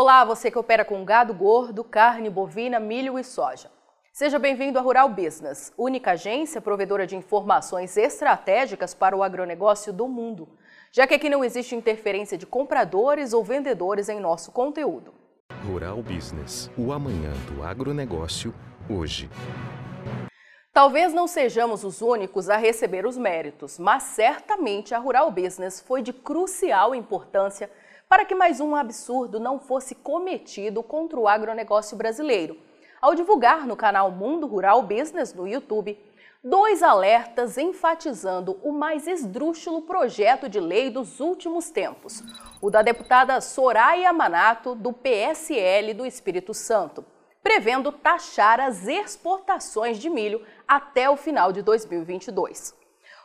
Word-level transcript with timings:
Olá, 0.00 0.24
você 0.24 0.48
que 0.48 0.56
opera 0.56 0.84
com 0.84 1.04
gado 1.04 1.34
gordo, 1.34 1.82
carne 1.82 2.30
bovina, 2.30 2.78
milho 2.78 3.18
e 3.18 3.24
soja. 3.24 3.68
Seja 4.12 4.38
bem-vindo 4.38 4.78
à 4.78 4.80
Rural 4.80 5.08
Business, 5.08 5.72
única 5.76 6.12
agência 6.12 6.60
provedora 6.60 7.04
de 7.04 7.16
informações 7.16 7.96
estratégicas 7.96 8.94
para 8.94 9.16
o 9.16 9.24
agronegócio 9.24 9.92
do 9.92 10.06
mundo, 10.06 10.48
já 10.92 11.04
que 11.04 11.14
aqui 11.14 11.28
não 11.28 11.42
existe 11.42 11.74
interferência 11.74 12.38
de 12.38 12.46
compradores 12.46 13.32
ou 13.32 13.42
vendedores 13.42 14.08
em 14.08 14.20
nosso 14.20 14.52
conteúdo. 14.52 15.12
Rural 15.66 16.00
Business, 16.00 16.70
o 16.78 16.92
amanhã 16.92 17.32
do 17.52 17.64
agronegócio, 17.64 18.54
hoje. 18.88 19.28
Talvez 20.72 21.12
não 21.12 21.26
sejamos 21.26 21.82
os 21.82 22.00
únicos 22.00 22.48
a 22.48 22.56
receber 22.56 23.04
os 23.04 23.18
méritos, 23.18 23.80
mas 23.80 24.04
certamente 24.04 24.94
a 24.94 24.98
Rural 24.98 25.32
Business 25.32 25.80
foi 25.80 26.02
de 26.02 26.12
crucial 26.12 26.94
importância 26.94 27.68
para 28.08 28.24
que 28.24 28.34
mais 28.34 28.58
um 28.58 28.74
absurdo 28.74 29.38
não 29.38 29.58
fosse 29.58 29.94
cometido 29.94 30.82
contra 30.82 31.20
o 31.20 31.28
agronegócio 31.28 31.96
brasileiro, 31.96 32.56
ao 33.00 33.14
divulgar 33.14 33.66
no 33.66 33.76
canal 33.76 34.10
Mundo 34.10 34.46
Rural 34.46 34.82
Business 34.82 35.34
no 35.34 35.46
YouTube 35.46 35.98
dois 36.42 36.82
alertas 36.82 37.58
enfatizando 37.58 38.58
o 38.62 38.72
mais 38.72 39.06
esdrúxulo 39.06 39.82
projeto 39.82 40.48
de 40.48 40.60
lei 40.60 40.88
dos 40.88 41.20
últimos 41.20 41.70
tempos, 41.70 42.22
o 42.62 42.70
da 42.70 42.80
deputada 42.80 43.40
Soraya 43.40 44.12
Manato, 44.12 44.74
do 44.74 44.92
PSL 44.92 45.92
do 45.94 46.06
Espírito 46.06 46.54
Santo, 46.54 47.04
prevendo 47.42 47.92
taxar 47.92 48.60
as 48.60 48.86
exportações 48.86 49.98
de 49.98 50.08
milho 50.08 50.42
até 50.66 51.10
o 51.10 51.16
final 51.16 51.52
de 51.52 51.60
2022. 51.60 52.74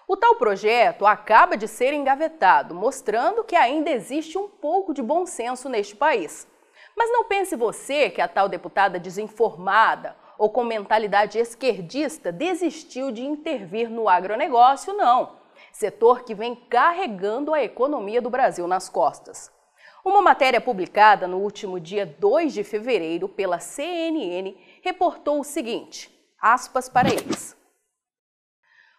O 0.08 0.18
tal 0.18 0.36
projeto 0.36 1.06
acaba 1.06 1.56
de 1.56 1.68
ser 1.68 1.94
engavetado, 1.94 2.76
mostrando 2.76 3.44
que 3.44 3.56
ainda 3.56 3.90
existe 3.90 4.38
um 4.38 4.50
pouco 4.50 4.94
de 4.94 5.02
bom 5.02 5.26
senso 5.26 5.70
neste 5.70 5.96
país. 5.96 6.46
Mas 6.96 7.10
não 7.10 7.24
pense 7.24 7.56
você 7.56 8.10
que 8.10 8.22
a 8.22 8.28
tal 8.28 8.50
deputada 8.50 9.00
desinformada 9.00 10.16
ou 10.38 10.50
com 10.50 10.64
mentalidade 10.64 11.40
esquerdista 11.40 12.32
desistiu 12.32 13.12
de 13.12 13.24
intervir 13.24 13.90
no 13.90 14.10
agronegócio, 14.10 14.94
não. 14.94 15.38
Setor 15.72 16.24
que 16.24 16.36
vem 16.36 16.54
carregando 16.54 17.54
a 17.54 17.64
economia 17.64 18.22
do 18.22 18.30
Brasil 18.30 18.68
nas 18.68 18.90
costas. 18.90 19.52
Uma 20.04 20.22
matéria 20.22 20.60
publicada 20.60 21.28
no 21.28 21.38
último 21.38 21.80
dia 21.80 22.06
2 22.06 22.54
de 22.54 22.64
fevereiro 22.64 23.30
pela 23.30 23.60
CNN 23.60 24.54
reportou 24.82 25.40
o 25.40 25.46
seguinte: 25.46 26.12
aspas 26.42 26.90
para 26.90 27.10
eles. 27.10 27.56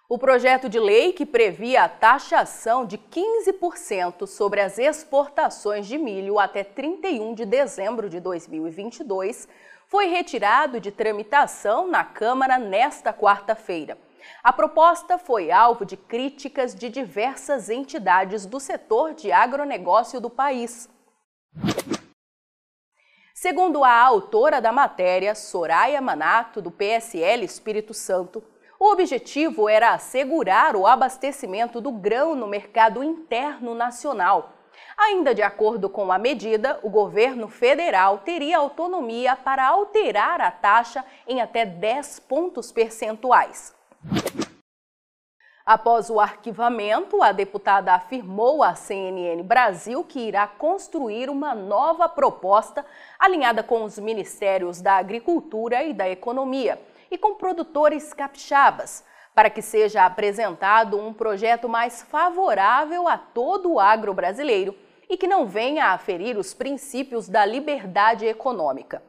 O 0.06 0.18
projeto 0.18 0.68
de 0.68 0.78
lei 0.78 1.14
que 1.14 1.24
previa 1.24 1.84
a 1.84 1.88
taxação 1.88 2.84
de 2.84 2.98
15% 2.98 4.26
sobre 4.26 4.60
as 4.60 4.78
exportações 4.78 5.86
de 5.86 5.96
milho 5.96 6.38
até 6.38 6.62
31 6.62 7.32
de 7.32 7.46
dezembro 7.46 8.10
de 8.10 8.20
2022 8.20 9.48
foi 9.88 10.08
retirado 10.08 10.78
de 10.78 10.90
tramitação 10.90 11.88
na 11.88 12.04
Câmara 12.04 12.58
nesta 12.58 13.14
quarta-feira. 13.14 13.96
A 14.42 14.52
proposta 14.52 15.16
foi 15.16 15.50
alvo 15.50 15.86
de 15.86 15.96
críticas 15.96 16.74
de 16.74 16.90
diversas 16.90 17.70
entidades 17.70 18.44
do 18.44 18.60
setor 18.60 19.14
de 19.14 19.32
agronegócio 19.32 20.20
do 20.20 20.28
país. 20.28 20.86
Segundo 23.34 23.82
a 23.82 24.02
autora 24.02 24.60
da 24.60 24.70
matéria, 24.70 25.34
Soraya 25.34 26.00
Manato, 26.02 26.60
do 26.60 26.70
PSL 26.70 27.42
Espírito 27.42 27.94
Santo, 27.94 28.44
o 28.84 28.92
objetivo 28.92 29.66
era 29.66 29.94
assegurar 29.94 30.76
o 30.76 30.86
abastecimento 30.86 31.80
do 31.80 31.90
grão 31.90 32.34
no 32.34 32.46
mercado 32.46 33.02
interno 33.02 33.74
nacional. 33.74 34.52
Ainda 34.98 35.34
de 35.34 35.40
acordo 35.40 35.88
com 35.88 36.12
a 36.12 36.18
medida, 36.18 36.78
o 36.82 36.90
governo 36.90 37.48
federal 37.48 38.18
teria 38.18 38.58
autonomia 38.58 39.36
para 39.36 39.66
alterar 39.66 40.38
a 40.42 40.50
taxa 40.50 41.02
em 41.26 41.40
até 41.40 41.64
10 41.64 42.20
pontos 42.20 42.70
percentuais. 42.70 43.74
Após 45.64 46.10
o 46.10 46.20
arquivamento, 46.20 47.22
a 47.22 47.32
deputada 47.32 47.94
afirmou 47.94 48.62
à 48.62 48.74
CNN 48.74 49.42
Brasil 49.42 50.04
que 50.04 50.20
irá 50.20 50.46
construir 50.46 51.30
uma 51.30 51.54
nova 51.54 52.06
proposta 52.06 52.84
alinhada 53.18 53.62
com 53.62 53.82
os 53.82 53.98
ministérios 53.98 54.82
da 54.82 54.96
Agricultura 54.96 55.82
e 55.82 55.94
da 55.94 56.06
Economia 56.06 56.78
e 57.14 57.18
com 57.18 57.36
produtores 57.36 58.12
capixabas, 58.12 59.04
para 59.32 59.48
que 59.48 59.62
seja 59.62 60.04
apresentado 60.04 60.98
um 60.98 61.14
projeto 61.14 61.68
mais 61.68 62.02
favorável 62.02 63.06
a 63.06 63.16
todo 63.16 63.72
o 63.72 63.80
agro 63.80 64.12
brasileiro 64.12 64.76
e 65.08 65.16
que 65.16 65.28
não 65.28 65.46
venha 65.46 65.92
a 65.92 65.98
ferir 65.98 66.36
os 66.36 66.52
princípios 66.52 67.28
da 67.28 67.46
liberdade 67.46 68.26
econômica. 68.26 69.00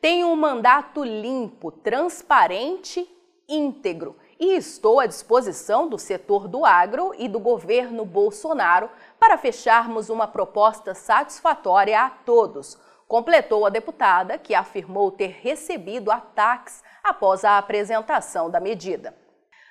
Tenho 0.00 0.28
um 0.28 0.36
mandato 0.36 1.02
limpo, 1.02 1.72
transparente, 1.72 3.04
íntegro 3.48 4.16
e 4.38 4.52
estou 4.52 5.00
à 5.00 5.06
disposição 5.06 5.88
do 5.88 5.98
setor 5.98 6.46
do 6.46 6.64
agro 6.64 7.12
e 7.18 7.26
do 7.26 7.40
governo 7.40 8.04
Bolsonaro 8.04 8.88
para 9.18 9.36
fecharmos 9.36 10.10
uma 10.10 10.28
proposta 10.28 10.94
satisfatória 10.94 12.00
a 12.00 12.10
todos 12.10 12.78
completou 13.08 13.64
a 13.64 13.70
deputada, 13.70 14.38
que 14.38 14.54
afirmou 14.54 15.10
ter 15.10 15.38
recebido 15.40 16.10
ataques 16.10 16.82
após 17.02 17.44
a 17.44 17.58
apresentação 17.58 18.50
da 18.50 18.60
medida. 18.60 19.14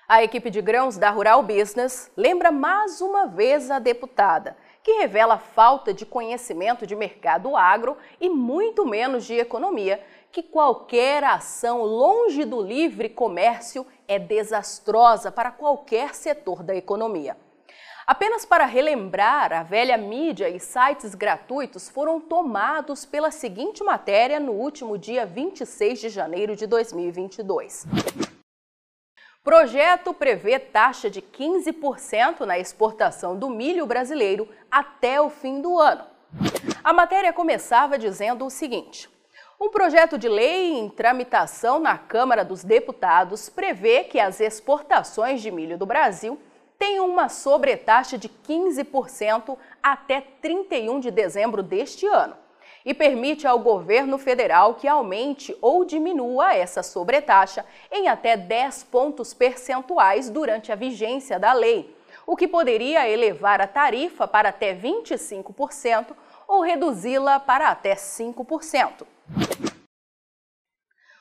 A 0.07 0.23
equipe 0.23 0.49
de 0.49 0.61
grãos 0.61 0.97
da 0.97 1.09
Rural 1.09 1.41
Business 1.41 2.11
lembra 2.15 2.51
mais 2.51 3.01
uma 3.01 3.25
vez 3.25 3.71
a 3.71 3.79
deputada, 3.79 4.55
que 4.83 4.99
revela 4.99 5.39
falta 5.39 5.91
de 5.91 6.05
conhecimento 6.05 6.85
de 6.85 6.95
mercado 6.95 7.57
agro 7.57 7.97
e 8.21 8.29
muito 8.29 8.85
menos 8.85 9.25
de 9.25 9.33
economia, 9.33 9.99
que 10.31 10.43
qualquer 10.43 11.23
ação 11.23 11.81
longe 11.81 12.45
do 12.45 12.61
livre 12.61 13.09
comércio 13.09 13.85
é 14.07 14.19
desastrosa 14.19 15.31
para 15.31 15.49
qualquer 15.49 16.13
setor 16.13 16.61
da 16.61 16.75
economia. 16.75 17.35
Apenas 18.07 18.45
para 18.45 18.65
relembrar, 18.65 19.51
a 19.51 19.63
velha 19.63 19.97
mídia 19.97 20.47
e 20.47 20.59
sites 20.59 21.15
gratuitos 21.15 21.89
foram 21.89 22.21
tomados 22.21 23.03
pela 23.03 23.31
seguinte 23.31 23.83
matéria 23.83 24.39
no 24.39 24.51
último 24.51 24.95
dia 24.95 25.25
26 25.25 26.01
de 26.01 26.09
janeiro 26.09 26.55
de 26.55 26.67
2022. 26.67 27.87
Projeto 29.43 30.13
prevê 30.13 30.59
taxa 30.59 31.09
de 31.09 31.19
15% 31.19 32.41
na 32.41 32.59
exportação 32.59 33.39
do 33.39 33.49
milho 33.49 33.87
brasileiro 33.87 34.47
até 34.69 35.19
o 35.19 35.31
fim 35.31 35.59
do 35.59 35.79
ano. 35.79 36.05
A 36.83 36.93
matéria 36.93 37.33
começava 37.33 37.97
dizendo 37.97 38.45
o 38.45 38.51
seguinte: 38.51 39.09
um 39.59 39.71
projeto 39.71 40.15
de 40.15 40.29
lei 40.29 40.73
em 40.77 40.89
tramitação 40.89 41.79
na 41.79 41.97
Câmara 41.97 42.45
dos 42.45 42.63
Deputados 42.63 43.49
prevê 43.49 44.03
que 44.03 44.19
as 44.19 44.39
exportações 44.39 45.41
de 45.41 45.49
milho 45.49 45.75
do 45.75 45.87
Brasil 45.87 46.39
tem 46.85 46.99
uma 46.99 47.29
sobretaxa 47.29 48.15
de 48.15 48.29
15% 48.29 49.57
até 49.81 50.21
31 50.21 50.99
de 50.99 51.09
dezembro 51.09 51.63
deste 51.63 52.05
ano 52.05 52.35
e 52.85 52.93
permite 52.93 53.47
ao 53.47 53.57
governo 53.57 54.19
federal 54.19 54.75
que 54.75 54.87
aumente 54.87 55.57
ou 55.63 55.83
diminua 55.83 56.53
essa 56.53 56.83
sobretaxa 56.83 57.65
em 57.91 58.07
até 58.07 58.37
10 58.37 58.83
pontos 58.83 59.33
percentuais 59.33 60.29
durante 60.29 60.71
a 60.71 60.75
vigência 60.75 61.39
da 61.39 61.53
lei, 61.53 61.91
o 62.23 62.35
que 62.35 62.47
poderia 62.47 63.09
elevar 63.09 63.61
a 63.61 63.67
tarifa 63.67 64.27
para 64.27 64.49
até 64.49 64.75
25% 64.75 66.15
ou 66.47 66.61
reduzi-la 66.61 67.39
para 67.39 67.69
até 67.69 67.95
5%. 67.95 69.07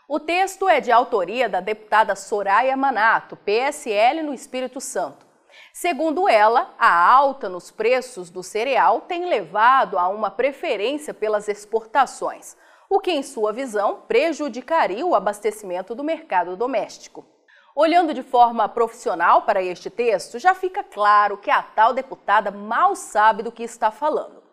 O 0.06 0.20
texto 0.20 0.68
é 0.68 0.82
de 0.82 0.92
autoria 0.92 1.48
da 1.48 1.60
deputada 1.60 2.14
Soraya 2.14 2.76
Manato, 2.76 3.34
PSL 3.34 4.22
no 4.22 4.34
Espírito 4.34 4.78
Santo. 4.78 5.23
Segundo 5.72 6.28
ela, 6.28 6.74
a 6.78 7.12
alta 7.12 7.48
nos 7.48 7.70
preços 7.70 8.30
do 8.30 8.42
cereal 8.42 9.00
tem 9.00 9.26
levado 9.28 9.98
a 9.98 10.08
uma 10.08 10.30
preferência 10.30 11.12
pelas 11.12 11.48
exportações, 11.48 12.56
o 12.88 13.00
que, 13.00 13.10
em 13.10 13.22
sua 13.22 13.52
visão, 13.52 14.02
prejudicaria 14.06 15.04
o 15.04 15.14
abastecimento 15.14 15.94
do 15.94 16.04
mercado 16.04 16.56
doméstico. 16.56 17.26
Olhando 17.74 18.14
de 18.14 18.22
forma 18.22 18.68
profissional 18.68 19.42
para 19.42 19.60
este 19.60 19.90
texto, 19.90 20.38
já 20.38 20.54
fica 20.54 20.84
claro 20.84 21.36
que 21.36 21.50
a 21.50 21.60
tal 21.60 21.92
deputada 21.92 22.52
mal 22.52 22.94
sabe 22.94 23.42
do 23.42 23.50
que 23.50 23.64
está 23.64 23.90
falando. 23.90 24.43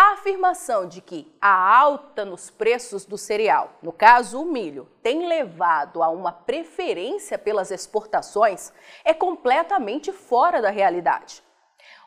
A 0.00 0.12
afirmação 0.12 0.86
de 0.86 1.00
que 1.00 1.36
a 1.40 1.76
alta 1.76 2.24
nos 2.24 2.50
preços 2.50 3.04
do 3.04 3.18
cereal, 3.18 3.72
no 3.82 3.92
caso 3.92 4.40
o 4.40 4.44
milho, 4.44 4.88
tem 5.02 5.26
levado 5.26 6.04
a 6.04 6.08
uma 6.08 6.30
preferência 6.30 7.36
pelas 7.36 7.72
exportações 7.72 8.72
é 9.04 9.12
completamente 9.12 10.12
fora 10.12 10.62
da 10.62 10.70
realidade. 10.70 11.42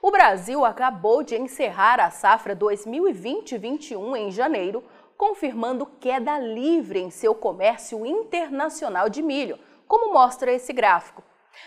O 0.01 0.09
Brasil 0.09 0.63
acabou 0.63 1.21
de 1.21 1.35
encerrar 1.35 1.99
a 1.99 2.09
safra 2.09 2.55
2020-21 2.55 4.15
em 4.15 4.31
janeiro, 4.31 4.83
confirmando 5.17 5.85
queda 5.85 6.39
livre 6.39 6.99
em 6.99 7.11
seu 7.11 7.35
comércio 7.35 8.05
internacional 8.05 9.09
de 9.09 9.21
milho, 9.21 9.59
como 9.85 10.13
mostra 10.13 10.51
esse 10.51 10.71
gráfico. 10.71 11.21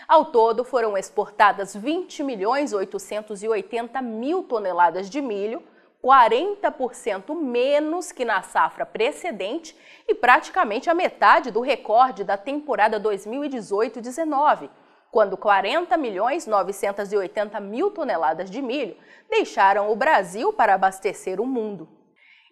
Ao 0.09 0.25
todo, 0.25 0.65
foram 0.65 0.97
exportadas 0.97 1.77
20 1.77 2.23
milhões 2.23 2.73
880 2.73 4.01
mil 4.01 4.43
toneladas 4.43 5.11
de 5.11 5.21
milho, 5.21 5.63
40% 6.05 7.35
menos 7.35 8.13
que 8.13 8.27
na 8.27 8.43
safra 8.43 8.85
precedente 8.85 9.75
e 10.07 10.15
praticamente 10.15 10.91
a 10.91 10.95
metade 10.95 11.51
do 11.51 11.63
recorde 11.63 12.23
da 12.23 12.37
temporada 12.37 13.01
2018-19, 13.01 14.69
quando 15.11 15.35
40 15.35 15.97
milhões 15.97 16.47
980 16.47 17.59
mil 17.59 17.91
toneladas 17.91 18.51
de 18.51 18.61
milho 18.61 18.99
deixaram 19.31 19.91
o 19.91 19.97
Brasil 19.97 20.53
para 20.53 20.75
abastecer 20.75 21.41
o 21.41 21.47
mundo. 21.47 21.89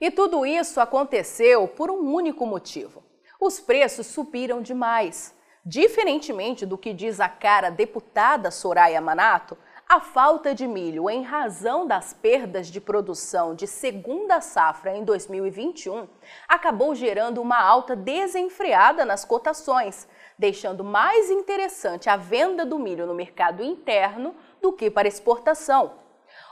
E 0.00 0.10
tudo 0.10 0.46
isso 0.46 0.80
aconteceu 0.80 1.68
por 1.68 1.90
um 1.90 2.10
único 2.10 2.46
motivo. 2.46 3.04
Os 3.38 3.60
preços 3.60 4.06
subiram 4.06 4.62
demais. 4.62 5.36
Diferentemente 5.64 6.64
do 6.64 6.78
que 6.78 6.92
diz 6.94 7.20
a 7.20 7.28
cara 7.28 7.70
deputada 7.70 8.50
Soraya 8.50 9.00
Manato, 9.00 9.58
a 9.88 10.00
falta 10.00 10.54
de 10.54 10.66
milho 10.66 11.10
em 11.10 11.22
razão 11.22 11.86
das 11.86 12.14
perdas 12.14 12.68
de 12.68 12.80
produção 12.80 13.54
de 13.54 13.66
segunda 13.66 14.40
safra 14.40 14.96
em 14.96 15.04
2021 15.04 16.08
acabou 16.48 16.94
gerando 16.94 17.42
uma 17.42 17.60
alta 17.60 17.94
desenfreada 17.94 19.04
nas 19.04 19.24
cotações, 19.24 20.08
deixando 20.38 20.82
mais 20.82 21.30
interessante 21.30 22.08
a 22.08 22.16
venda 22.16 22.64
do 22.64 22.78
milho 22.78 23.06
no 23.06 23.14
mercado 23.14 23.62
interno 23.62 24.34
do 24.62 24.72
que 24.72 24.90
para 24.90 25.08
exportação. 25.08 25.92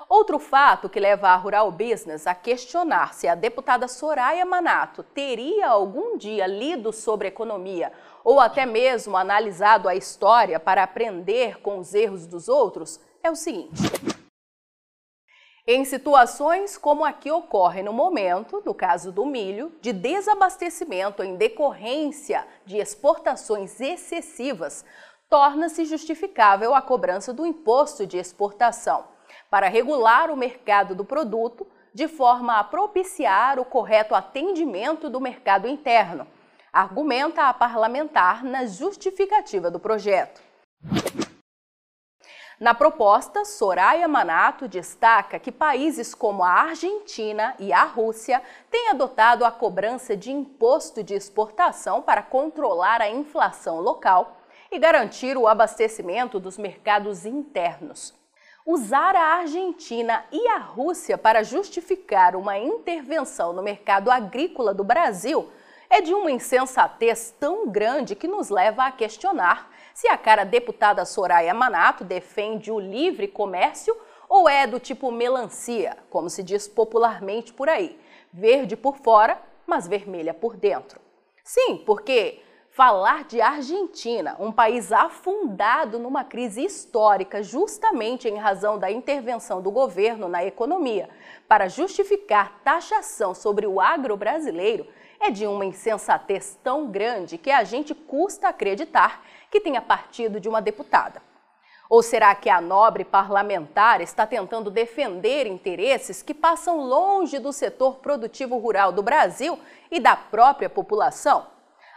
Outro 0.06 0.38
fato 0.40 0.88
que 0.88 0.98
leva 0.98 1.28
a 1.28 1.36
Rural 1.36 1.70
Business 1.70 2.26
a 2.26 2.34
questionar 2.34 3.14
se 3.14 3.28
a 3.28 3.36
deputada 3.36 3.86
Soraya 3.86 4.44
Manato 4.44 5.02
teria 5.02 5.68
algum 5.68 6.18
dia 6.18 6.46
lido 6.46 6.92
sobre 6.92 7.28
economia 7.28 7.92
ou 8.24 8.40
até 8.40 8.66
mesmo 8.66 9.16
analisado 9.16 9.88
a 9.88 9.94
história 9.94 10.58
para 10.58 10.82
aprender 10.82 11.60
com 11.60 11.78
os 11.78 11.94
erros 11.94 12.26
dos 12.26 12.48
outros 12.48 13.00
é 13.22 13.30
o 13.30 13.36
seguinte. 13.36 13.82
Em 15.66 15.84
situações 15.84 16.76
como 16.76 17.04
a 17.04 17.12
que 17.12 17.30
ocorre 17.30 17.82
no 17.82 17.92
momento, 17.92 18.62
no 18.64 18.74
caso 18.74 19.12
do 19.12 19.26
milho, 19.26 19.72
de 19.80 19.92
desabastecimento 19.92 21.22
em 21.22 21.36
decorrência 21.36 22.46
de 22.66 22.78
exportações 22.78 23.80
excessivas, 23.80 24.84
torna-se 25.28 25.84
justificável 25.84 26.74
a 26.74 26.82
cobrança 26.82 27.32
do 27.32 27.46
imposto 27.46 28.06
de 28.06 28.18
exportação, 28.18 29.04
para 29.48 29.68
regular 29.68 30.30
o 30.30 30.36
mercado 30.36 30.94
do 30.94 31.04
produto 31.04 31.66
de 31.94 32.08
forma 32.08 32.58
a 32.58 32.64
propiciar 32.64 33.58
o 33.58 33.64
correto 33.64 34.14
atendimento 34.14 35.08
do 35.08 35.20
mercado 35.20 35.68
interno, 35.68 36.26
argumenta 36.72 37.44
a 37.44 37.54
parlamentar 37.54 38.42
na 38.44 38.66
justificativa 38.66 39.70
do 39.70 39.78
projeto. 39.78 40.40
Na 42.60 42.74
proposta, 42.74 43.42
Soraya 43.42 44.06
Manato 44.06 44.68
destaca 44.68 45.38
que 45.38 45.50
países 45.50 46.14
como 46.14 46.44
a 46.44 46.50
Argentina 46.50 47.54
e 47.58 47.72
a 47.72 47.84
Rússia 47.84 48.42
têm 48.70 48.90
adotado 48.90 49.46
a 49.46 49.50
cobrança 49.50 50.14
de 50.14 50.30
imposto 50.30 51.02
de 51.02 51.14
exportação 51.14 52.02
para 52.02 52.22
controlar 52.22 53.00
a 53.00 53.08
inflação 53.08 53.80
local 53.80 54.36
e 54.70 54.78
garantir 54.78 55.38
o 55.38 55.48
abastecimento 55.48 56.38
dos 56.38 56.58
mercados 56.58 57.24
internos. 57.24 58.12
Usar 58.66 59.16
a 59.16 59.38
Argentina 59.38 60.22
e 60.30 60.46
a 60.48 60.58
Rússia 60.58 61.16
para 61.16 61.42
justificar 61.42 62.36
uma 62.36 62.58
intervenção 62.58 63.54
no 63.54 63.62
mercado 63.62 64.10
agrícola 64.10 64.74
do 64.74 64.84
Brasil 64.84 65.50
é 65.88 66.02
de 66.02 66.12
uma 66.12 66.30
insensatez 66.30 67.34
tão 67.40 67.66
grande 67.70 68.14
que 68.14 68.28
nos 68.28 68.50
leva 68.50 68.84
a 68.84 68.92
questionar 68.92 69.69
se 69.94 70.08
a 70.08 70.16
cara 70.16 70.44
deputada 70.44 71.04
Soraya 71.04 71.52
Manato 71.54 72.04
defende 72.04 72.70
o 72.70 72.78
livre 72.78 73.28
comércio 73.28 73.96
ou 74.28 74.48
é 74.48 74.66
do 74.66 74.78
tipo 74.78 75.10
melancia, 75.10 75.96
como 76.08 76.30
se 76.30 76.42
diz 76.42 76.68
popularmente 76.68 77.52
por 77.52 77.68
aí, 77.68 77.98
verde 78.32 78.76
por 78.76 78.96
fora, 78.96 79.40
mas 79.66 79.88
vermelha 79.88 80.32
por 80.32 80.56
dentro. 80.56 81.00
Sim, 81.42 81.82
porque 81.84 82.40
falar 82.70 83.24
de 83.24 83.40
Argentina, 83.40 84.36
um 84.38 84.52
país 84.52 84.92
afundado 84.92 85.98
numa 85.98 86.22
crise 86.22 86.64
histórica 86.64 87.42
justamente 87.42 88.28
em 88.28 88.36
razão 88.36 88.78
da 88.78 88.90
intervenção 88.90 89.60
do 89.60 89.70
governo 89.70 90.28
na 90.28 90.44
economia, 90.44 91.10
para 91.48 91.68
justificar 91.68 92.60
taxação 92.62 93.34
sobre 93.34 93.66
o 93.66 93.80
agro 93.80 94.16
brasileiro, 94.16 94.86
é 95.20 95.30
de 95.30 95.46
uma 95.46 95.66
insensatez 95.66 96.58
tão 96.64 96.90
grande 96.90 97.36
que 97.36 97.50
a 97.50 97.62
gente 97.62 97.94
custa 97.94 98.48
acreditar 98.48 99.22
que 99.50 99.60
tenha 99.60 99.82
partido 99.82 100.40
de 100.40 100.48
uma 100.48 100.62
deputada. 100.62 101.22
Ou 101.90 102.02
será 102.02 102.34
que 102.34 102.48
a 102.48 102.60
nobre 102.60 103.04
parlamentar 103.04 104.00
está 104.00 104.24
tentando 104.26 104.70
defender 104.70 105.46
interesses 105.46 106.22
que 106.22 106.32
passam 106.32 106.80
longe 106.80 107.38
do 107.38 107.52
setor 107.52 107.96
produtivo 107.96 108.56
rural 108.58 108.92
do 108.92 109.02
Brasil 109.02 109.58
e 109.90 109.98
da 109.98 110.16
própria 110.16 110.70
população? 110.70 111.48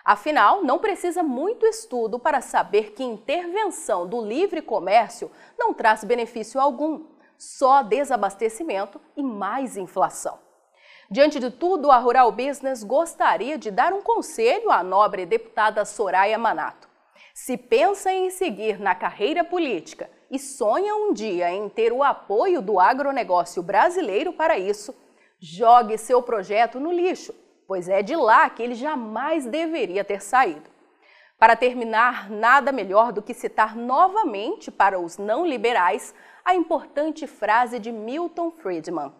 Afinal, 0.03 0.63
não 0.63 0.79
precisa 0.79 1.23
muito 1.23 1.65
estudo 1.65 2.19
para 2.19 2.41
saber 2.41 2.91
que 2.91 3.03
intervenção 3.03 4.05
do 4.05 4.19
livre 4.19 4.61
comércio 4.61 5.31
não 5.57 5.73
traz 5.73 6.03
benefício 6.03 6.59
algum, 6.59 7.05
só 7.37 7.81
desabastecimento 7.81 8.99
e 9.15 9.23
mais 9.23 9.77
inflação. 9.77 10.39
Diante 11.13 11.39
de 11.39 11.51
tudo, 11.51 11.91
a 11.91 11.99
Rural 11.99 12.31
Business 12.31 12.83
gostaria 12.83 13.55
de 13.55 13.69
dar 13.69 13.93
um 13.93 14.01
conselho 14.01 14.71
à 14.71 14.81
nobre 14.81 15.27
deputada 15.27 15.85
Soraya 15.85 16.39
Manato. 16.39 16.89
Se 17.35 17.55
pensa 17.55 18.11
em 18.11 18.31
seguir 18.31 18.79
na 18.79 18.95
carreira 18.95 19.43
política 19.43 20.09
e 20.31 20.39
sonha 20.39 20.95
um 20.95 21.13
dia 21.13 21.51
em 21.51 21.69
ter 21.69 21.93
o 21.93 22.01
apoio 22.01 22.63
do 22.63 22.79
agronegócio 22.79 23.61
brasileiro 23.61 24.33
para 24.33 24.57
isso, 24.57 24.91
jogue 25.39 25.99
seu 25.99 26.19
projeto 26.19 26.79
no 26.79 26.91
lixo, 26.91 27.31
pois 27.67 27.87
é 27.87 28.01
de 28.01 28.15
lá 28.15 28.49
que 28.49 28.63
ele 28.63 28.73
jamais 28.73 29.45
deveria 29.45 30.03
ter 30.03 30.19
saído. 30.19 30.67
Para 31.37 31.55
terminar, 31.55 32.27
nada 32.27 32.71
melhor 32.71 33.11
do 33.11 33.21
que 33.21 33.35
citar 33.35 33.75
novamente 33.75 34.71
para 34.71 34.99
os 34.99 35.19
não 35.19 35.45
liberais 35.45 36.11
a 36.43 36.55
importante 36.55 37.27
frase 37.27 37.77
de 37.77 37.91
Milton 37.91 38.49
Friedman. 38.49 39.13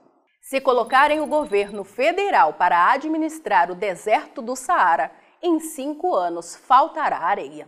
Se 0.43 0.59
colocarem 0.59 1.21
o 1.21 1.25
governo 1.25 1.85
federal 1.85 2.55
para 2.55 2.91
administrar 2.91 3.71
o 3.71 3.75
deserto 3.75 4.41
do 4.41 4.57
Saara, 4.57 5.09
em 5.41 5.57
cinco 5.61 6.13
anos 6.13 6.53
faltará 6.53 7.19
areia. 7.19 7.65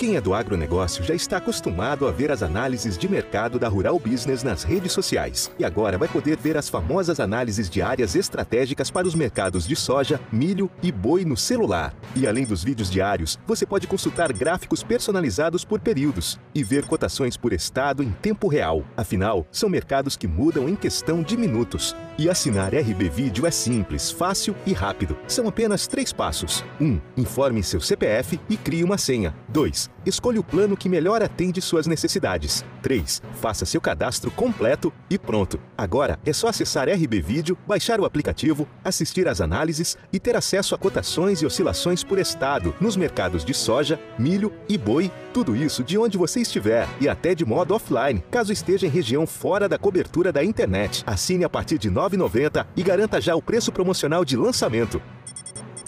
Quem 0.00 0.16
é 0.16 0.20
do 0.20 0.32
agronegócio 0.32 1.04
já 1.04 1.14
está 1.14 1.36
acostumado 1.36 2.08
a 2.08 2.10
ver 2.10 2.30
as 2.32 2.42
análises 2.42 2.96
de 2.96 3.06
mercado 3.06 3.58
da 3.58 3.68
Rural 3.68 3.98
Business 3.98 4.42
nas 4.42 4.62
redes 4.62 4.92
sociais. 4.92 5.50
E 5.58 5.64
agora 5.64 5.98
vai 5.98 6.08
poder 6.08 6.38
ver 6.38 6.56
as 6.56 6.70
famosas 6.70 7.20
análises 7.20 7.68
diárias 7.68 8.14
estratégicas 8.14 8.90
para 8.90 9.06
os 9.06 9.14
mercados 9.14 9.68
de 9.68 9.76
soja, 9.76 10.18
milho 10.32 10.70
e 10.82 10.90
boi 10.90 11.26
no 11.26 11.36
celular. 11.36 11.94
E 12.16 12.26
além 12.26 12.46
dos 12.46 12.64
vídeos 12.64 12.90
diários, 12.90 13.38
você 13.46 13.66
pode 13.66 13.86
consultar 13.86 14.32
gráficos 14.32 14.82
personalizados 14.82 15.66
por 15.66 15.78
períodos 15.80 16.40
e 16.54 16.64
ver 16.64 16.86
cotações 16.86 17.36
por 17.36 17.52
estado 17.52 18.02
em 18.02 18.10
tempo 18.10 18.48
real. 18.48 18.82
Afinal, 18.96 19.46
são 19.52 19.68
mercados 19.68 20.16
que 20.16 20.26
mudam 20.26 20.66
em 20.66 20.76
questão 20.76 21.22
de 21.22 21.36
minutos. 21.36 21.94
E 22.20 22.28
assinar 22.28 22.74
RB 22.74 23.08
Vídeo 23.08 23.46
é 23.46 23.50
simples, 23.50 24.10
fácil 24.10 24.54
e 24.66 24.74
rápido. 24.74 25.16
São 25.26 25.48
apenas 25.48 25.86
três 25.86 26.12
passos. 26.12 26.62
1. 26.78 26.84
Um, 26.84 27.00
informe 27.16 27.62
seu 27.62 27.80
CPF 27.80 28.38
e 28.46 28.58
crie 28.58 28.84
uma 28.84 28.98
senha. 28.98 29.34
2. 29.48 29.88
Escolha 30.04 30.38
o 30.38 30.44
plano 30.44 30.76
que 30.76 30.86
melhor 30.86 31.22
atende 31.22 31.62
suas 31.62 31.86
necessidades. 31.86 32.62
3. 32.82 33.22
Faça 33.40 33.64
seu 33.64 33.80
cadastro 33.80 34.30
completo 34.30 34.92
e 35.08 35.18
pronto. 35.18 35.58
Agora 35.78 36.18
é 36.22 36.32
só 36.34 36.48
acessar 36.48 36.90
RB 36.90 37.22
Vídeo, 37.22 37.56
baixar 37.66 37.98
o 37.98 38.04
aplicativo, 38.04 38.68
assistir 38.84 39.26
às 39.26 39.40
análises 39.40 39.96
e 40.12 40.20
ter 40.20 40.36
acesso 40.36 40.74
a 40.74 40.78
cotações 40.78 41.40
e 41.40 41.46
oscilações 41.46 42.04
por 42.04 42.18
estado 42.18 42.74
nos 42.82 42.98
mercados 42.98 43.46
de 43.46 43.54
soja, 43.54 43.98
milho 44.18 44.52
e 44.68 44.76
boi. 44.76 45.10
Tudo 45.32 45.54
isso 45.54 45.84
de 45.84 45.96
onde 45.96 46.18
você 46.18 46.40
estiver 46.40 46.88
e 47.00 47.08
até 47.08 47.34
de 47.34 47.44
modo 47.44 47.72
offline, 47.72 48.22
caso 48.30 48.52
esteja 48.52 48.86
em 48.86 48.90
região 48.90 49.26
fora 49.26 49.68
da 49.68 49.78
cobertura 49.78 50.32
da 50.32 50.42
internet. 50.42 51.04
Assine 51.06 51.44
a 51.44 51.48
partir 51.48 51.78
de 51.78 51.88
R$ 51.88 52.09
9,90 52.16 52.66
e 52.76 52.82
garanta 52.82 53.20
já 53.20 53.34
o 53.34 53.42
preço 53.42 53.70
promocional 53.72 54.24
de 54.24 54.36
lançamento. 54.36 55.00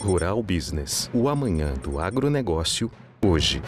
Rural 0.01 0.43
Business, 0.43 1.09
o 1.13 1.29
amanhã 1.29 1.75
do 1.75 2.01
agronegócio, 2.01 2.91
hoje. 3.25 3.63